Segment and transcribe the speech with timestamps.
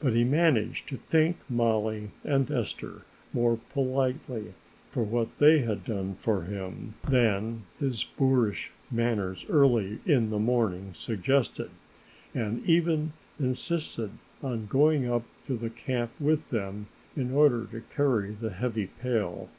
[0.00, 3.02] But he managed to thank Mollie and Esther
[3.34, 4.54] more politely
[4.90, 10.94] for what they had done for him, than his boorish manners earlier in the morning
[10.94, 11.70] suggested,
[12.34, 14.12] and even insisted
[14.42, 18.86] on going on up to the camp with them in order to carry the heavy
[18.86, 19.50] pail.